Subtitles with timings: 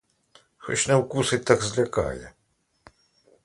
[0.57, 2.33] Хоч не вкусить, так злякає.